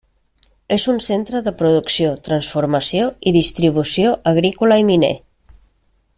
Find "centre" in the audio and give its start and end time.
1.07-1.41